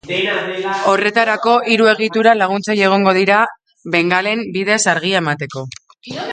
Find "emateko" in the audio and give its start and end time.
5.25-5.67